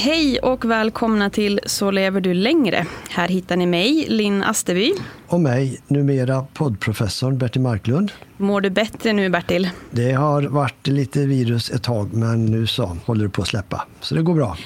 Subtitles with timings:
[0.00, 2.86] Hej och välkomna till Så lever du längre.
[3.10, 4.92] Här hittar ni mig, Linn Asterby.
[5.26, 8.12] Och mig, numera poddprofessorn Bertil Marklund.
[8.36, 9.70] Mår du bättre nu Bertil?
[9.90, 13.86] Det har varit lite virus ett tag, men nu så håller det på att släppa.
[14.00, 14.56] Så det går bra.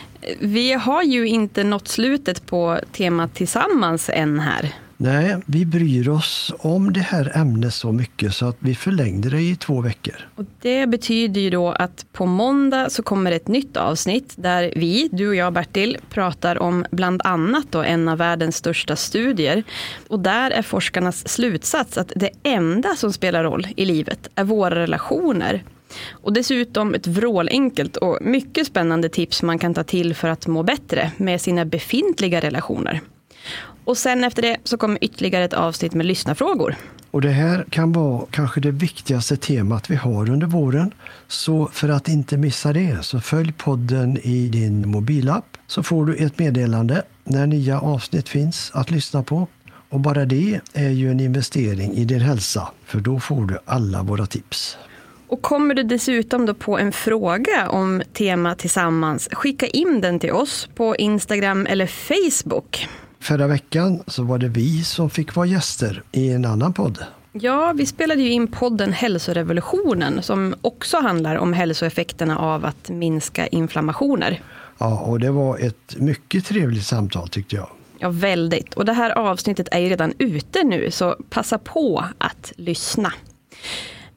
[0.41, 4.75] Vi har ju inte nått slutet på temat tillsammans än här.
[5.03, 9.41] Nej, vi bryr oss om det här ämnet så mycket så att vi förlängde det
[9.41, 10.15] i två veckor.
[10.35, 15.09] Och det betyder ju då att på måndag så kommer ett nytt avsnitt där vi,
[15.13, 19.65] du och jag Bertil, pratar om bland annat då en av världens största studier.
[20.09, 24.75] Och där är forskarnas slutsats att det enda som spelar roll i livet är våra
[24.75, 25.65] relationer.
[26.11, 30.63] Och dessutom ett vrålenkelt och mycket spännande tips man kan ta till för att må
[30.63, 33.01] bättre med sina befintliga relationer.
[33.85, 36.77] Och sen efter det så kommer ytterligare ett avsnitt med lyssnarfrågor.
[37.11, 40.95] Och det här kan vara kanske det viktigaste temat vi har under våren.
[41.29, 46.17] Så för att inte missa det så följ podden i din mobilapp så får du
[46.17, 49.47] ett meddelande när nya avsnitt finns att lyssna på.
[49.89, 54.03] Och bara det är ju en investering i din hälsa för då får du alla
[54.03, 54.79] våra tips.
[55.29, 60.33] Och kommer du dessutom då på en fråga om tema tillsammans, skicka in den till
[60.33, 62.89] oss på Instagram eller Facebook.
[63.23, 66.99] Förra veckan så var det vi som fick vara gäster i en annan podd.
[67.33, 73.47] Ja, vi spelade ju in podden Hälsorevolutionen som också handlar om hälsoeffekterna av att minska
[73.47, 74.41] inflammationer.
[74.79, 77.69] Ja, och det var ett mycket trevligt samtal tyckte jag.
[77.99, 78.75] Ja, väldigt.
[78.75, 83.13] Och det här avsnittet är ju redan ute nu, så passa på att lyssna.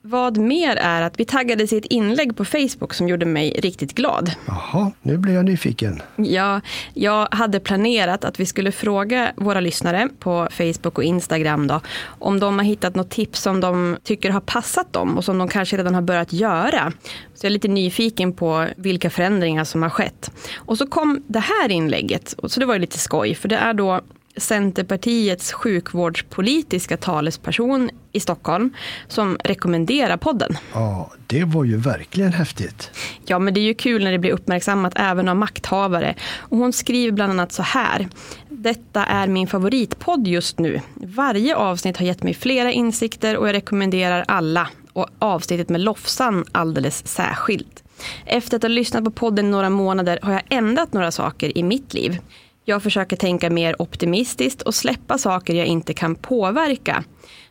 [0.07, 3.95] Vad mer är att vi taggades i ett inlägg på Facebook som gjorde mig riktigt
[3.95, 4.31] glad.
[4.47, 6.01] Jaha, nu blir jag nyfiken.
[6.16, 6.61] Ja,
[6.93, 11.81] jag hade planerat att vi skulle fråga våra lyssnare på Facebook och Instagram då,
[12.19, 15.47] om de har hittat något tips som de tycker har passat dem och som de
[15.47, 16.91] kanske redan har börjat göra.
[17.33, 20.31] Så jag är lite nyfiken på vilka förändringar som har skett.
[20.55, 23.73] Och så kom det här inlägget, så det var ju lite skoj, för det är
[23.73, 24.01] då
[24.38, 28.74] Centerpartiets sjukvårdspolitiska talesperson i Stockholm
[29.07, 30.57] som rekommenderar podden.
[30.74, 32.92] Ja, det var ju verkligen häftigt.
[33.25, 36.15] Ja, men det är ju kul när det blir uppmärksammat även av makthavare.
[36.38, 38.07] Och hon skriver bland annat så här.
[38.50, 40.81] Detta är min favoritpodd just nu.
[40.94, 44.69] Varje avsnitt har gett mig flera insikter och jag rekommenderar alla.
[44.94, 47.83] Och avsnittet med Lofsan alldeles särskilt.
[48.25, 51.94] Efter att ha lyssnat på podden några månader har jag ändrat några saker i mitt
[51.94, 52.19] liv.
[52.67, 57.03] Jag försöker tänka mer optimistiskt och släppa saker jag inte kan påverka.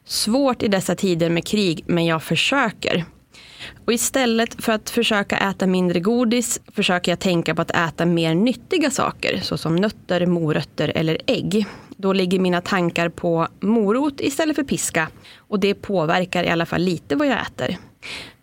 [0.05, 3.05] Svårt i dessa tider med krig, men jag försöker.
[3.87, 8.35] Och istället för att försöka äta mindre godis försöker jag tänka på att äta mer
[8.35, 11.67] nyttiga saker såsom nötter, morötter eller ägg.
[11.97, 15.09] då ligger mina tankar på morot istället för piska.
[15.37, 17.77] Och det påverkar i alla fall lite vad jag äter.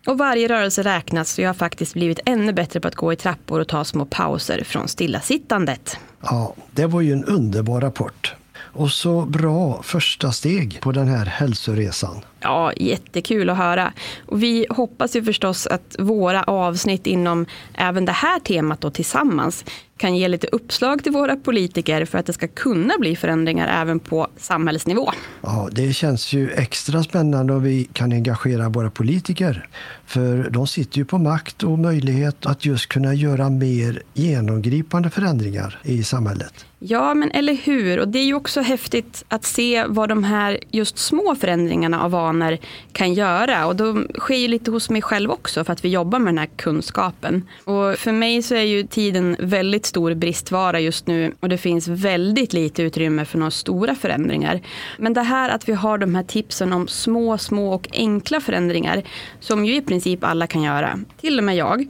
[0.06, 3.16] Och varje rörelse räknas så jag har faktiskt blivit ännu bättre på att gå i
[3.16, 5.96] trappor och ta små pauser från stillasittandet.
[6.22, 8.34] Ja, det var ju en underbar rapport.
[8.74, 12.20] Och så bra första steg på den här hälsoresan.
[12.40, 13.92] Ja, jättekul att höra.
[14.26, 19.64] Och vi hoppas ju förstås att våra avsnitt inom även det här temat då tillsammans
[20.02, 23.98] kan ge lite uppslag till våra politiker för att det ska kunna bli förändringar även
[23.98, 25.10] på samhällsnivå.
[25.42, 29.68] Ja, det känns ju extra spännande om vi kan engagera våra politiker.
[30.06, 35.78] För de sitter ju på makt och möjlighet att just kunna göra mer genomgripande förändringar
[35.82, 36.66] i samhället.
[36.84, 37.98] Ja, men eller hur?
[37.98, 42.10] Och det är ju också häftigt att se vad de här just små förändringarna av
[42.10, 42.58] vanor
[42.92, 43.66] kan göra.
[43.66, 46.38] Och de sker ju lite hos mig själv också för att vi jobbar med den
[46.38, 47.48] här kunskapen.
[47.64, 51.88] Och för mig så är ju tiden väldigt stor bristvara just nu och det finns
[51.88, 54.60] väldigt lite utrymme för några stora förändringar.
[54.98, 59.02] Men det här att vi har de här tipsen om små, små och enkla förändringar
[59.40, 61.86] som ju i princip alla kan göra, till och med jag,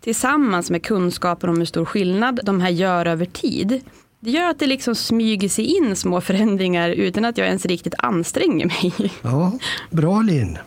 [0.00, 3.82] tillsammans med kunskapen om hur stor skillnad de här gör över tid
[4.26, 7.94] det gör att det liksom smyger sig in små förändringar utan att jag ens riktigt
[7.98, 9.12] anstränger mig.
[9.22, 9.52] Ja,
[9.90, 10.58] bra Linn.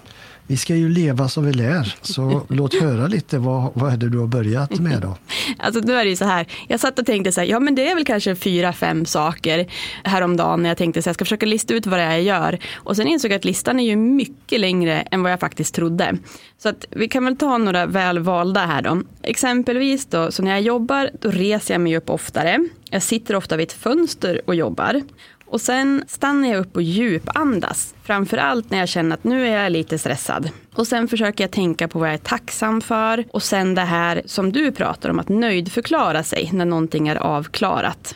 [0.47, 4.09] Vi ska ju leva som vi lär, så låt höra lite vad, vad är det
[4.09, 5.17] du har börjat med då?
[5.57, 7.75] Alltså nu är det ju så här, jag satt och tänkte så här, ja men
[7.75, 9.67] det är väl kanske fyra, fem saker
[10.03, 12.21] häromdagen när jag tänkte så här, jag ska försöka lista ut vad det är jag
[12.21, 12.59] gör.
[12.75, 16.17] Och sen insåg jag att listan är ju mycket längre än vad jag faktiskt trodde.
[16.57, 19.01] Så att vi kan väl ta några väl valda här då.
[19.23, 22.69] Exempelvis då, så när jag jobbar, då reser jag mig upp oftare.
[22.89, 25.01] Jag sitter ofta vid ett fönster och jobbar.
[25.49, 27.95] Och sen stannar jag upp och djupandas.
[28.03, 30.49] Framförallt när jag känner att nu är jag lite stressad.
[30.75, 33.25] Och sen försöker jag tänka på vad jag är tacksam för.
[33.31, 38.15] Och sen det här som du pratar om, att nöjdförklara sig när någonting är avklarat.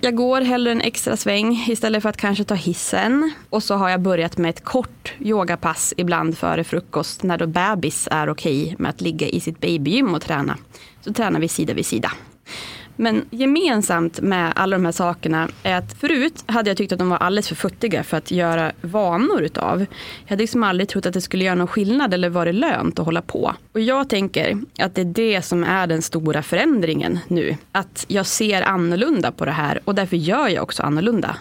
[0.00, 3.32] Jag går hellre en extra sväng istället för att kanske ta hissen.
[3.50, 8.08] Och så har jag börjat med ett kort yogapass ibland före frukost när då bebis
[8.10, 10.56] är okej med att ligga i sitt babygym och träna.
[11.00, 12.12] Så tränar vi sida vid sida.
[13.00, 17.10] Men gemensamt med alla de här sakerna är att förut hade jag tyckt att de
[17.10, 19.80] var alldeles för futtiga för att göra vanor utav.
[19.80, 23.04] Jag hade liksom aldrig trott att det skulle göra någon skillnad eller vara lönt att
[23.04, 23.54] hålla på.
[23.72, 27.56] Och jag tänker att det är det som är den stora förändringen nu.
[27.72, 31.36] Att jag ser annorlunda på det här och därför gör jag också annorlunda.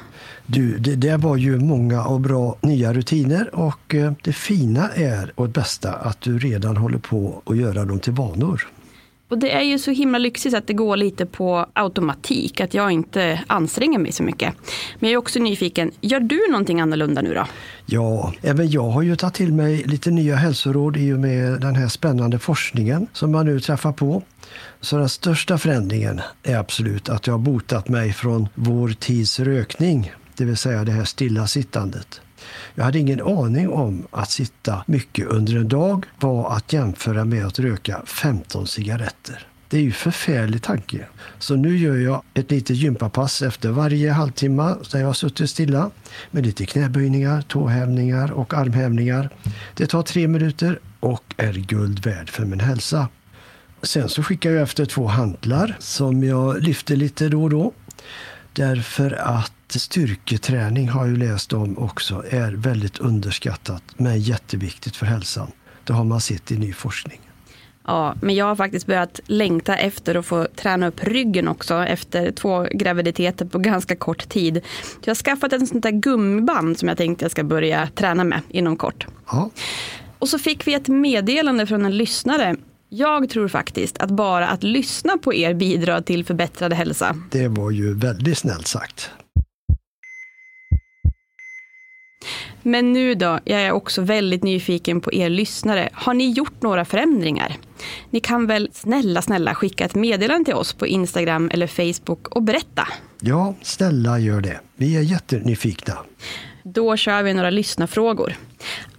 [0.45, 5.31] Du, det där var ju många och bra nya rutiner och eh, det fina är
[5.36, 8.68] och det bästa att du redan håller på att göra dem till vanor.
[9.29, 12.91] Och det är ju så himla lyxigt att det går lite på automatik, att jag
[12.91, 14.53] inte anstränger mig så mycket.
[15.00, 17.45] Men jag är också nyfiken, gör du någonting annorlunda nu då?
[17.85, 21.75] Ja, även jag har ju tagit till mig lite nya hälsoråd i och med den
[21.75, 24.24] här spännande forskningen som man nu träffar på.
[24.81, 30.12] Så den största förändringen är absolut att jag har botat mig från vår tids rökning,
[30.38, 32.21] det vill säga det här stillasittandet.
[32.75, 37.45] Jag hade ingen aning om att sitta mycket under en dag var att jämföra med
[37.45, 39.48] att röka 15 cigaretter.
[39.69, 41.07] Det är ju förfärlig tanke.
[41.39, 45.92] Så nu gör jag ett litet gympapass efter varje halvtimme där jag har suttit stilla
[46.31, 49.30] med lite knäböjningar, tåhävningar och armhävningar.
[49.74, 53.07] Det tar tre minuter och är guld värd för min hälsa.
[53.81, 57.72] Sen så skickar jag efter två hantlar som jag lyfter lite då och då.
[58.54, 65.51] Därför att styrketräning har jag läst om också är väldigt underskattat men jätteviktigt för hälsan.
[65.84, 67.20] Det har man sett i ny forskning.
[67.88, 72.32] Ja, men jag har faktiskt börjat längta efter att få träna upp ryggen också efter
[72.32, 74.62] två graviditeter på ganska kort tid.
[75.03, 78.41] Jag har skaffat en sånt där gummiband som jag tänkte jag ska börja träna med
[78.50, 79.08] inom kort.
[79.32, 79.50] Ja.
[80.20, 82.56] Och så fick vi ett meddelande från en lyssnare
[82.89, 87.15] jag tror faktiskt att bara att lyssna på er bidrar till förbättrad hälsa.
[87.32, 89.12] Det var ju väldigt snällt sagt.
[92.62, 95.89] Men nu då, jag är också väldigt nyfiken på er lyssnare.
[95.93, 97.57] Har ni gjort några förändringar?
[98.10, 102.43] Ni kan väl snälla, snälla skicka ett meddelande till oss på Instagram eller Facebook och
[102.43, 102.88] berätta.
[103.19, 104.60] Ja, snälla gör det.
[104.75, 105.98] Vi är jättenyfikna.
[106.63, 108.34] Då kör vi några lyssnarfrågor.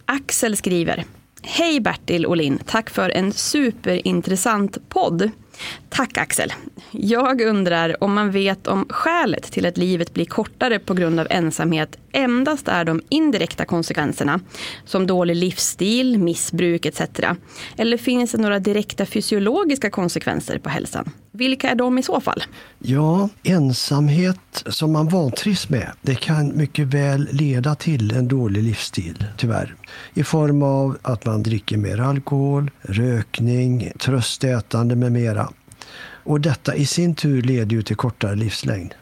[0.04, 1.04] Axel skriver
[1.42, 5.30] Hej Bertil och Linn, tack för en superintressant podd.
[5.88, 6.52] Tack Axel.
[6.90, 11.26] Jag undrar om man vet om skälet till att livet blir kortare på grund av
[11.30, 14.40] ensamhet endast är de indirekta konsekvenserna,
[14.84, 17.00] som dålig livsstil, missbruk etc.
[17.76, 21.10] Eller finns det några direkta fysiologiska konsekvenser på hälsan?
[21.32, 22.42] Vilka är de i så fall?
[22.78, 29.24] Ja, ensamhet som man vantrivs med, det kan mycket väl leda till en dålig livsstil,
[29.36, 29.74] tyvärr.
[30.14, 35.50] I form av att man dricker mer alkohol, rökning, tröstätande med mera.
[36.24, 38.94] Och detta i sin tur leder ju till kortare livslängd.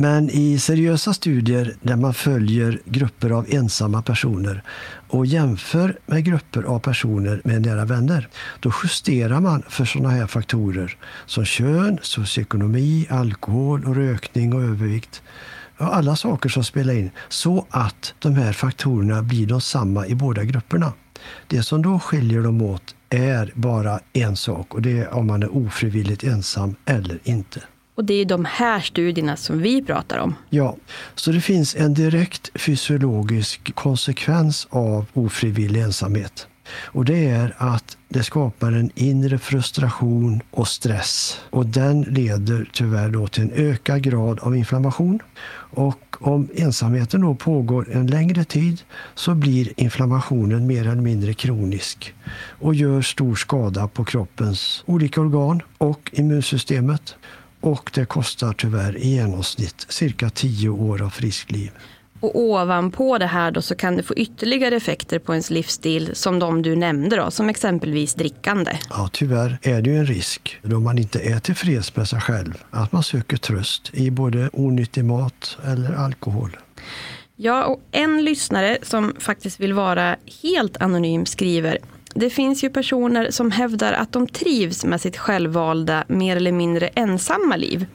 [0.00, 4.62] Men i seriösa studier där man följer grupper av ensamma personer
[5.08, 8.28] och jämför med grupper av personer med nära vänner,
[8.60, 10.96] då justerar man för sådana här faktorer
[11.26, 15.22] som kön, socioekonomi, alkohol och rökning och övervikt.
[15.78, 20.44] Alla saker som spelar in, så att de här faktorerna blir de samma i båda
[20.44, 20.92] grupperna.
[21.46, 25.42] Det som då skiljer dem åt är bara en sak och det är om man
[25.42, 27.62] är ofrivilligt ensam eller inte.
[27.94, 30.34] Och det är de här studierna som vi pratar om.
[30.50, 30.76] Ja,
[31.14, 36.46] så det finns en direkt fysiologisk konsekvens av ofrivillig ensamhet.
[36.70, 41.40] Och det är att det skapar en inre frustration och stress.
[41.50, 45.20] Och den leder tyvärr då till en ökad grad av inflammation.
[45.70, 48.80] Och om ensamheten då pågår en längre tid
[49.14, 52.14] så blir inflammationen mer eller mindre kronisk
[52.60, 57.16] och gör stor skada på kroppens olika organ och immunsystemet.
[57.60, 61.70] Och det kostar tyvärr i genomsnitt cirka tio år av friskt liv.
[62.20, 66.38] Och ovanpå det här då så kan det få ytterligare effekter på ens livsstil som
[66.38, 68.78] de du nämnde då, som exempelvis drickande.
[68.90, 72.54] Ja, tyvärr är det ju en risk då man inte är tillfreds med sig själv
[72.70, 76.56] att man söker tröst i både onyttig mat eller alkohol.
[77.36, 81.78] Ja, och en lyssnare som faktiskt vill vara helt anonym skriver
[82.14, 86.88] det finns ju personer som hävdar att de trivs med sitt självvalda, mer eller mindre
[86.88, 87.86] ensamma liv.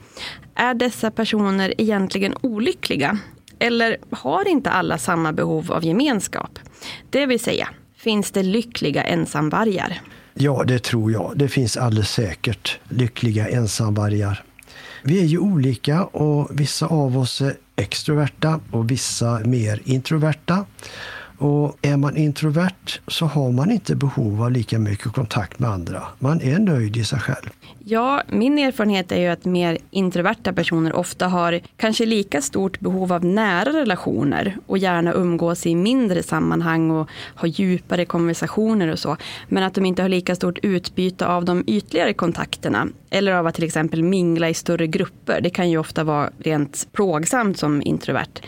[0.54, 3.18] Är dessa personer egentligen olyckliga?
[3.64, 6.58] Eller har inte alla samma behov av gemenskap?
[7.10, 10.00] Det vill säga, finns det lyckliga ensamvargar?
[10.34, 11.32] Ja, det tror jag.
[11.36, 14.42] Det finns alldeles säkert lyckliga ensamvargar.
[15.02, 20.64] Vi är ju olika och vissa av oss är extroverta och vissa mer introverta.
[21.44, 26.02] Och är man introvert så har man inte behov av lika mycket kontakt med andra.
[26.18, 27.50] Man är nöjd i sig själv.
[27.78, 33.12] Ja, min erfarenhet är ju att mer introverta personer ofta har kanske lika stort behov
[33.12, 39.16] av nära relationer och gärna umgås i mindre sammanhang och ha djupare konversationer och så.
[39.48, 43.54] Men att de inte har lika stort utbyte av de ytligare kontakterna eller av att
[43.54, 45.40] till exempel mingla i större grupper.
[45.40, 48.40] Det kan ju ofta vara rent plågsamt som introvert.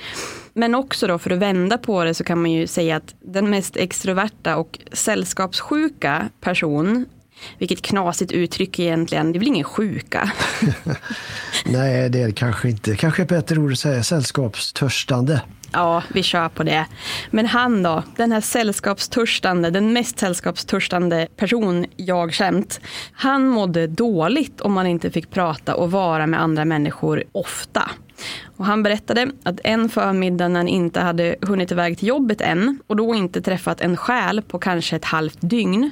[0.56, 3.50] Men också då för att vända på det så kan man ju säga att den
[3.50, 7.06] mest extroverta och sällskapssjuka person
[7.58, 10.30] vilket knasigt uttryck egentligen, det är väl ingen sjuka?
[11.66, 12.96] Nej, det är det kanske inte.
[12.96, 15.40] Kanske ett bättre ord att säga sällskapstörstande.
[15.72, 16.86] Ja, vi kör på det.
[17.30, 22.80] Men han då, den här sällskapstörstande, den mest sällskapstörstande person jag känt.
[23.12, 27.90] Han mådde dåligt om man inte fick prata och vara med andra människor ofta.
[28.56, 32.78] Och han berättade att en förmiddag när han inte hade hunnit iväg till jobbet än
[32.86, 35.90] och då inte träffat en själ på kanske ett halvt dygn.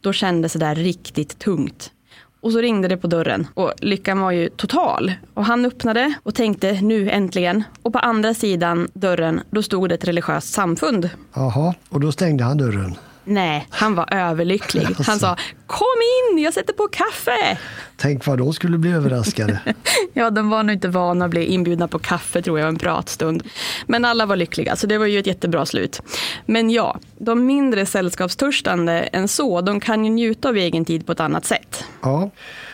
[0.00, 1.92] Då kändes det där riktigt tungt.
[2.40, 5.12] Och så ringde det på dörren och lyckan var ju total.
[5.34, 7.64] Och han öppnade och tänkte nu äntligen.
[7.82, 11.10] Och på andra sidan dörren då stod det ett religiöst samfund.
[11.34, 12.94] Jaha, och då stängde han dörren.
[13.28, 14.86] Nej, han var överlycklig.
[15.06, 15.86] Han sa Kom
[16.32, 17.58] in, jag sätter på kaffe.
[17.96, 19.60] Tänk vad de skulle bli överraskade.
[20.12, 23.42] ja, de var nog inte vana att bli inbjudna på kaffe tror jag, en pratstund.
[23.86, 26.02] Men alla var lyckliga, så det var ju ett jättebra slut.
[26.46, 31.12] Men ja, de mindre sällskapstörstande än så, de kan ju njuta av egen tid på
[31.12, 31.84] ett annat sätt.
[32.02, 32.30] Ja,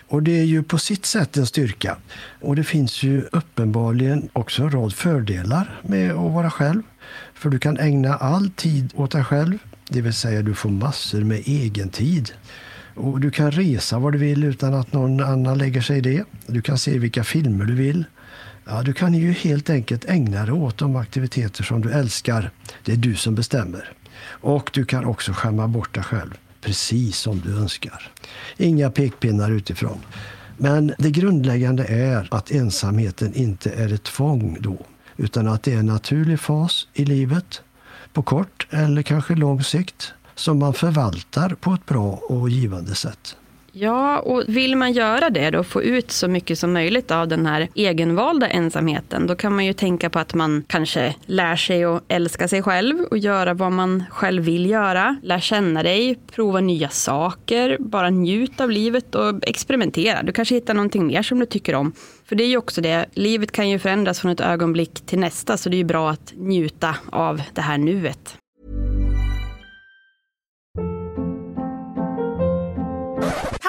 [0.08, 1.96] och det är ju på sitt sätt en styrka.
[2.40, 6.82] Och det finns ju uppenbarligen också en rad fördelar med att vara själv.
[7.34, 9.58] För du kan ägna all tid åt dig själv
[9.92, 12.32] det vill säga du får massor med egen tid.
[12.94, 16.24] Och du kan resa var du vill utan att någon annan lägger sig i det.
[16.46, 18.04] Du kan se vilka filmer du vill.
[18.64, 22.50] Ja, du kan ju helt enkelt ägna dig åt de aktiviteter som du älskar.
[22.84, 23.92] Det är du som bestämmer.
[24.24, 28.10] Och du kan också skämma bort dig själv, precis som du önskar.
[28.56, 29.98] Inga pekpinnar utifrån.
[30.58, 35.78] Men det grundläggande är att ensamheten inte är ett tvång då, utan att det är
[35.78, 37.62] en naturlig fas i livet
[38.12, 43.36] på kort eller kanske lång sikt som man förvaltar på ett bra och givande sätt.
[43.74, 47.46] Ja, och vill man göra det då, få ut så mycket som möjligt av den
[47.46, 52.04] här egenvalda ensamheten, då kan man ju tänka på att man kanske lär sig att
[52.08, 55.16] älska sig själv och göra vad man själv vill göra.
[55.22, 60.22] Lär känna dig, prova nya saker, bara njut av livet och experimentera.
[60.22, 61.92] Du kanske hittar någonting mer som du tycker om.
[62.24, 65.56] För det är ju också det, livet kan ju förändras från ett ögonblick till nästa,
[65.56, 68.41] så det är ju bra att njuta av det här nuet.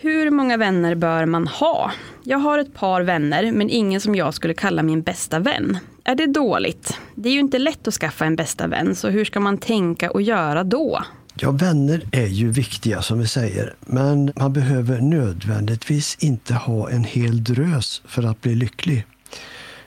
[0.00, 1.92] hur många vänner bör man ha?
[2.24, 5.78] Jag har ett par vänner, men ingen som jag skulle kalla min bästa vän.
[6.04, 6.98] Är det dåligt?
[7.14, 10.10] Det är ju inte lätt att skaffa en bästa vän, så hur ska man tänka
[10.10, 11.04] och göra då?
[11.34, 17.04] Ja, vänner är ju viktiga som vi säger, men man behöver nödvändigtvis inte ha en
[17.04, 19.06] hel drös för att bli lycklig.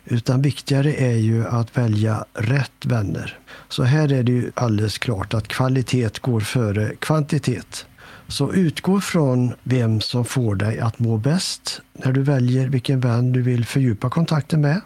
[0.05, 3.39] Utan viktigare är ju att välja rätt vänner.
[3.69, 7.85] Så här är det ju alldeles klart att kvalitet går före kvantitet.
[8.31, 13.31] Så utgå från vem som får dig att må bäst när du väljer vilken vän
[13.31, 14.81] du vill fördjupa kontakten med.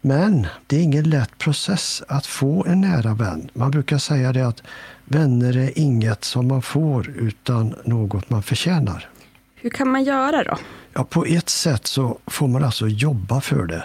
[0.00, 3.50] Men det är ingen lätt process att få en nära vän.
[3.52, 4.62] Man brukar säga det att
[5.04, 9.08] vänner är inget som man får utan något man förtjänar.
[9.54, 10.58] Hur kan man göra då?
[10.92, 13.84] Ja, på ett sätt så får man alltså jobba för det.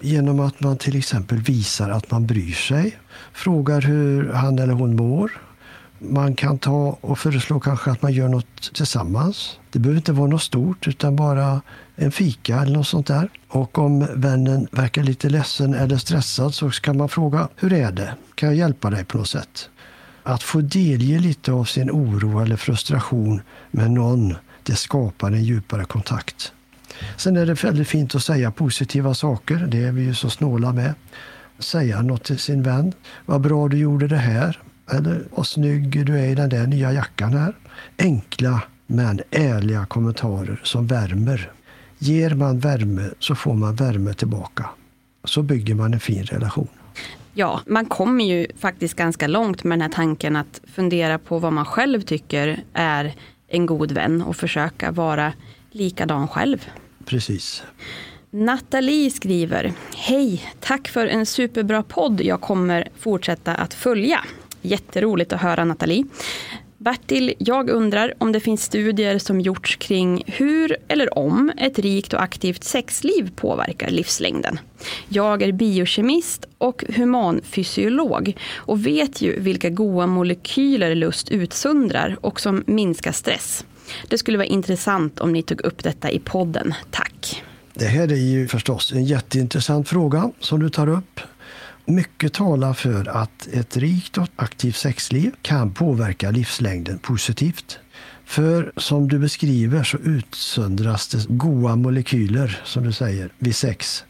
[0.00, 2.98] Genom att man till exempel visar att man bryr sig,
[3.32, 5.30] frågar hur han eller hon mår,
[6.00, 9.58] man kan ta och föreslå kanske att man gör något tillsammans.
[9.70, 11.60] Det behöver inte vara något stort utan bara
[11.96, 13.28] en fika eller något sånt där.
[13.48, 18.14] Och om vännen verkar lite ledsen eller stressad så kan man fråga hur är det?
[18.34, 19.70] Kan jag hjälpa dig på något sätt?
[20.22, 25.84] Att få delge lite av sin oro eller frustration med någon, det skapar en djupare
[25.84, 26.52] kontakt.
[27.16, 29.66] Sen är det väldigt fint att säga positiva saker.
[29.70, 30.94] Det är vi ju så snåla med.
[31.58, 32.92] Säga något till sin vän.
[33.26, 34.58] Vad bra du gjorde det här.
[34.92, 37.54] Eller vad snygg du är i den där nya jackan här.
[37.98, 41.52] Enkla men ärliga kommentarer som värmer.
[41.98, 44.70] Ger man värme så får man värme tillbaka.
[45.24, 46.68] Så bygger man en fin relation.
[47.34, 51.52] Ja, man kommer ju faktiskt ganska långt med den här tanken att fundera på vad
[51.52, 53.14] man själv tycker är
[53.48, 55.32] en god vän och försöka vara
[55.70, 56.68] likadan själv.
[57.04, 57.62] Precis.
[58.30, 64.24] Nathalie skriver, Hej, tack för en superbra podd jag kommer fortsätta att följa.
[64.62, 66.04] Jätteroligt att höra Nathalie.
[66.78, 72.12] Bertil, jag undrar om det finns studier som gjorts kring hur eller om ett rikt
[72.12, 74.58] och aktivt sexliv påverkar livslängden.
[75.08, 82.64] Jag är biokemist och humanfysiolog och vet ju vilka goda molekyler lust utsöndrar och som
[82.66, 83.64] minskar stress.
[84.08, 86.74] Det skulle vara intressant om ni tog upp detta i podden.
[86.90, 87.42] Tack.
[87.74, 91.20] Det här är ju förstås en jätteintressant fråga som du tar upp.
[91.84, 97.78] Mycket talar för att ett rikt och aktivt sexliv kan påverka livslängden positivt.
[98.24, 104.04] För som du beskriver så utsöndras det goa molekyler, som du säger, vid sex.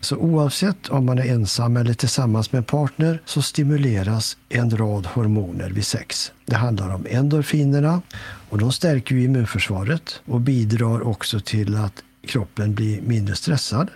[0.00, 5.06] Så oavsett om man är ensam eller tillsammans med en partner så stimuleras en rad
[5.06, 6.32] hormoner vid sex.
[6.46, 8.02] Det handlar om endorfinerna
[8.50, 13.90] och de stärker immunförsvaret och bidrar också till att kroppen blir mindre stressad.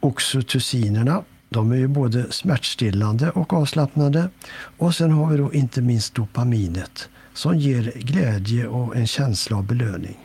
[0.00, 1.22] oxytocinerna.
[1.54, 4.28] De är ju både smärtstillande och avslappnande.
[4.78, 9.66] Och sen har vi då inte minst dopaminet som ger glädje och en känsla av
[9.66, 10.16] belöning.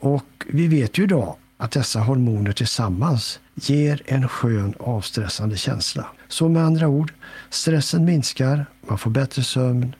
[0.00, 6.06] Och vi vet ju idag att dessa hormoner tillsammans ger en skön avstressande känsla.
[6.28, 7.12] Så med andra ord,
[7.50, 9.94] stressen minskar, man får bättre sömn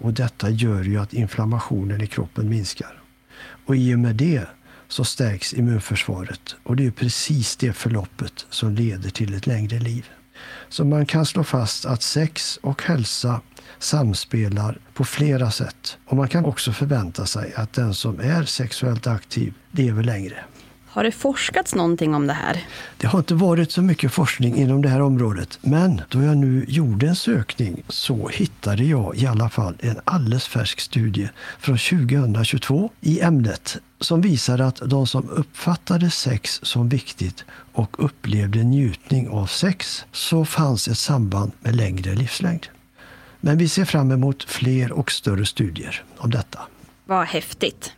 [0.00, 3.02] och detta gör ju att inflammationen i kroppen minskar.
[3.66, 4.46] Och i och med det
[4.88, 10.06] så stärks immunförsvaret och det är precis det förloppet som leder till ett längre liv.
[10.68, 13.40] Så man kan slå fast att sex och hälsa
[13.78, 15.98] samspelar på flera sätt.
[16.06, 20.44] Och man kan också förvänta sig att den som är sexuellt aktiv lever längre.
[20.90, 22.64] Har det forskats någonting om det här?
[22.96, 25.58] Det har inte varit så mycket forskning inom det här området.
[25.62, 30.46] Men då jag nu gjorde en sökning så hittade jag i alla fall en alldeles
[30.46, 37.44] färsk studie från 2022 i ämnet som visar att de som uppfattade sex som viktigt
[37.72, 42.66] och upplevde njutning av sex så fanns ett samband med längre livslängd.
[43.40, 46.60] Men vi ser fram emot fler och större studier om detta.
[47.04, 47.92] Vad häftigt.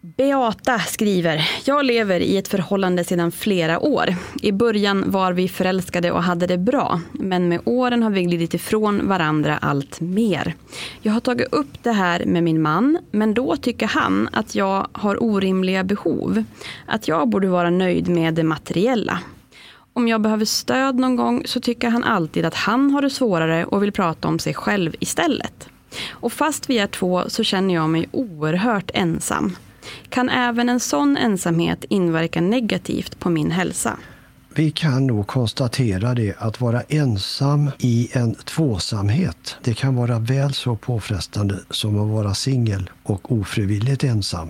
[0.00, 4.14] Beata skriver, jag lever i ett förhållande sedan flera år.
[4.42, 8.54] I början var vi förälskade och hade det bra, men med åren har vi glidit
[8.54, 10.54] ifrån varandra allt mer.
[11.02, 14.88] Jag har tagit upp det här med min man, men då tycker han att jag
[14.92, 16.44] har orimliga behov.
[16.86, 19.18] Att jag borde vara nöjd med det materiella.
[19.92, 23.64] Om jag behöver stöd någon gång så tycker han alltid att han har det svårare
[23.64, 25.68] och vill prata om sig själv istället.
[26.10, 29.56] Och fast vi är två så känner jag mig oerhört ensam.
[30.08, 33.96] Kan även en sån ensamhet inverka negativt på min hälsa?
[34.54, 40.54] Vi kan nog konstatera det att vara ensam i en tvåsamhet, det kan vara väl
[40.54, 44.48] så påfrestande som att vara singel och ofrivilligt ensam.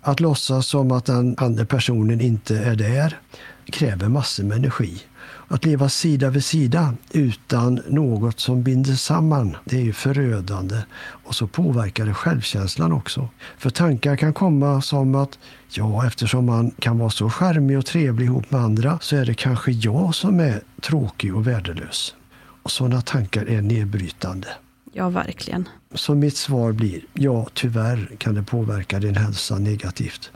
[0.00, 3.18] Att låtsas som att den andra personen inte är där
[3.64, 5.02] kräver massor med energi.
[5.48, 10.76] Att leva sida vid sida utan något som binder samman, det är förödande.
[10.98, 13.28] Och så påverkar det självkänslan också.
[13.58, 15.38] För tankar kan komma som att
[15.70, 19.34] ja, eftersom man kan vara så skärmig och trevlig ihop med andra så är det
[19.34, 22.14] kanske jag som är tråkig och värdelös.
[22.62, 24.48] Och sådana tankar är nedbrytande.
[24.92, 25.68] Ja, verkligen.
[25.94, 30.30] Så mitt svar blir ja, tyvärr kan det påverka din hälsa negativt.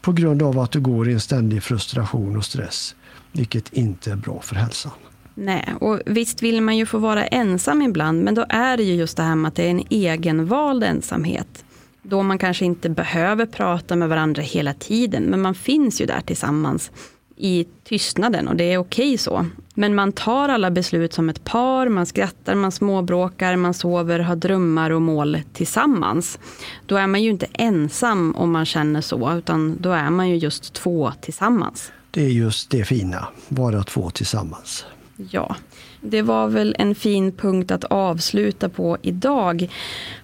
[0.00, 2.94] På grund av att du går i en ständig frustration och stress
[3.36, 4.92] vilket inte är bra för hälsan.
[5.34, 8.94] Nej, och visst vill man ju få vara ensam ibland, men då är det ju
[8.94, 11.64] just det här med att det är en egenvald ensamhet.
[12.02, 16.20] Då man kanske inte behöver prata med varandra hela tiden, men man finns ju där
[16.20, 16.90] tillsammans
[17.36, 19.46] i tystnaden och det är okej så.
[19.74, 24.36] Men man tar alla beslut som ett par, man skrattar, man småbråkar, man sover, har
[24.36, 26.38] drömmar och mål tillsammans.
[26.86, 30.36] Då är man ju inte ensam om man känner så, utan då är man ju
[30.36, 34.84] just två tillsammans det är just det fina, vara två tillsammans.
[35.30, 35.56] Ja,
[36.00, 39.70] det var väl en fin punkt att avsluta på idag.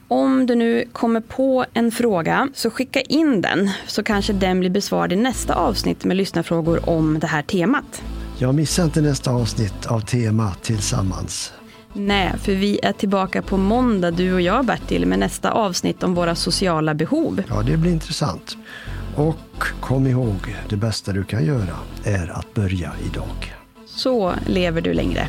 [0.08, 4.70] Om du nu kommer på en fråga så skicka in den så kanske den blir
[4.70, 8.02] besvarad i nästa avsnitt med lyssnarfrågor om det här temat.
[8.38, 11.52] Jag missar inte nästa avsnitt av Tema Tillsammans.
[11.92, 16.14] Nej, för vi är tillbaka på måndag du och jag Bertil med nästa avsnitt om
[16.14, 17.42] våra sociala behov.
[17.48, 18.56] Ja, det blir intressant.
[19.16, 23.54] Och kom ihåg, det bästa du kan göra är att börja idag.
[23.86, 25.28] Så lever du längre.